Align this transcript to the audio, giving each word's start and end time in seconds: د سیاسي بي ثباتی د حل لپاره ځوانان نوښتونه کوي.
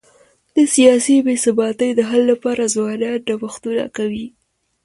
د 0.55 0.57
سیاسي 0.75 1.15
بي 1.25 1.35
ثباتی 1.43 1.89
د 1.95 2.01
حل 2.09 2.23
لپاره 2.31 2.71
ځوانان 2.75 3.17
نوښتونه 3.29 3.85
کوي. 3.97 4.27